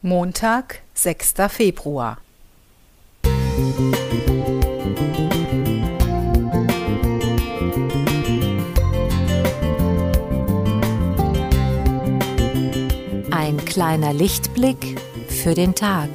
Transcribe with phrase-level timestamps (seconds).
[0.00, 1.34] Montag, 6.
[1.48, 2.18] Februar.
[13.32, 16.08] Ein kleiner Lichtblick für den Tag.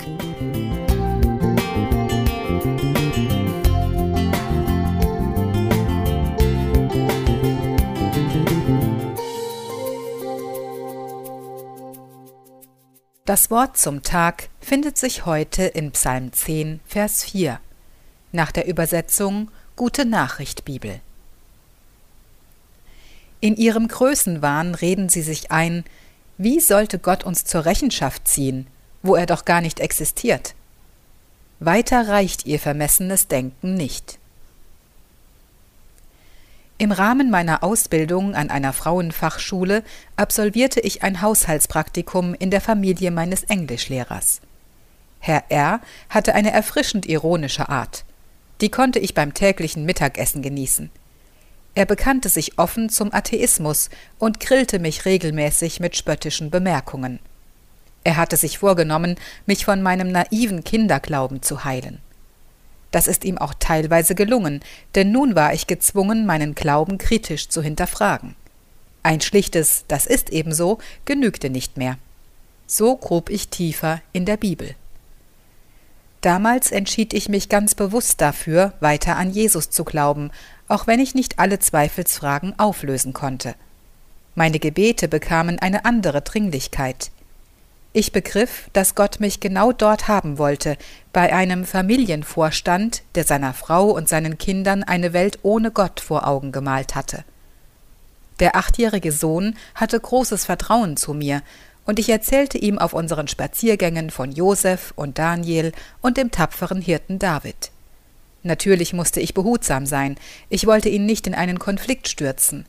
[13.26, 17.62] Das Wort zum Tag findet sich heute in Psalm 10, Vers 4,
[18.34, 21.00] nach der Übersetzung Gute Nachricht Bibel.
[23.40, 25.86] In ihrem Größenwahn reden sie sich ein,
[26.38, 28.68] wie sollte Gott uns zur Rechenschaft ziehen,
[29.04, 30.54] wo er doch gar nicht existiert?
[31.62, 34.20] Weiter reicht ihr vermessenes Denken nicht.
[36.84, 39.84] Im Rahmen meiner Ausbildung an einer Frauenfachschule
[40.18, 44.42] absolvierte ich ein Haushaltspraktikum in der Familie meines Englischlehrers.
[45.22, 45.80] Herr R.
[46.10, 48.04] hatte eine erfrischend ironische Art.
[48.60, 50.90] Die konnte ich beim täglichen Mittagessen genießen.
[51.74, 57.20] Er bekannte sich offen zum Atheismus und grillte mich regelmäßig mit spöttischen Bemerkungen.
[58.04, 62.02] Er hatte sich vorgenommen, mich von meinem naiven Kinderglauben zu heilen.
[62.94, 64.60] Das ist ihm auch teilweise gelungen,
[64.94, 68.36] denn nun war ich gezwungen, meinen Glauben kritisch zu hinterfragen.
[69.02, 71.98] Ein schlichtes Das ist ebenso genügte nicht mehr.
[72.68, 74.76] So grub ich tiefer in der Bibel.
[76.22, 80.30] Damals entschied ich mich ganz bewusst dafür, weiter an Jesus zu glauben,
[80.68, 83.56] auch wenn ich nicht alle Zweifelsfragen auflösen konnte.
[84.36, 87.10] Meine Gebete bekamen eine andere Dringlichkeit.
[87.96, 90.78] Ich begriff, dass Gott mich genau dort haben wollte,
[91.14, 96.52] bei einem Familienvorstand, der seiner Frau und seinen Kindern eine Welt ohne Gott vor Augen
[96.52, 97.24] gemalt hatte.
[98.40, 101.44] Der achtjährige Sohn hatte großes Vertrauen zu mir,
[101.86, 107.20] und ich erzählte ihm auf unseren Spaziergängen von Josef und Daniel und dem tapferen Hirten
[107.20, 107.70] David.
[108.42, 110.18] Natürlich musste ich behutsam sein,
[110.50, 112.66] ich wollte ihn nicht in einen Konflikt stürzen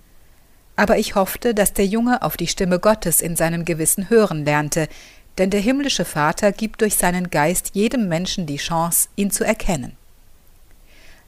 [0.77, 4.89] aber ich hoffte, dass der Junge auf die Stimme Gottes in seinem Gewissen hören lernte,
[5.39, 9.97] denn der himmlische Vater gibt durch seinen Geist jedem Menschen die Chance, ihn zu erkennen.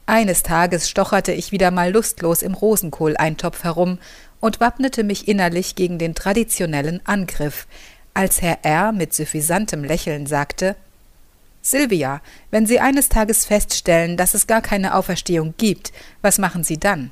[0.05, 3.99] Eines Tages stocherte ich wieder mal lustlos im Rosenkohleintopf herum
[4.39, 7.67] und wappnete mich innerlich gegen den traditionellen Angriff,
[8.13, 8.93] als Herr R.
[8.93, 10.75] mit suffisantem Lächeln sagte
[11.61, 15.91] Silvia, wenn Sie eines Tages feststellen, dass es gar keine Auferstehung gibt,
[16.21, 17.11] was machen Sie dann?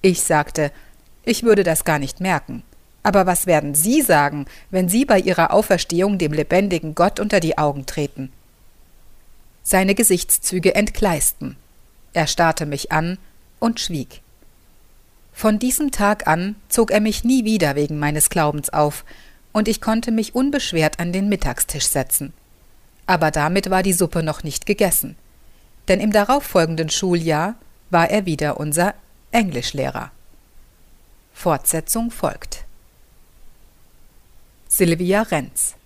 [0.00, 0.72] Ich sagte,
[1.24, 2.62] ich würde das gar nicht merken.
[3.04, 7.56] Aber was werden Sie sagen, wenn Sie bei Ihrer Auferstehung dem lebendigen Gott unter die
[7.58, 8.32] Augen treten?
[9.62, 11.56] Seine Gesichtszüge entgleisten.
[12.14, 13.18] Er starrte mich an
[13.60, 14.22] und schwieg.
[15.32, 19.04] Von diesem Tag an zog er mich nie wieder wegen meines Glaubens auf,
[19.52, 22.32] und ich konnte mich unbeschwert an den Mittagstisch setzen.
[23.06, 25.14] Aber damit war die Suppe noch nicht gegessen,
[25.88, 27.54] denn im darauffolgenden Schuljahr
[27.90, 28.94] war er wieder unser
[29.30, 30.10] Englischlehrer.
[31.32, 32.63] Fortsetzung folgt.
[34.76, 35.76] Silvia Renz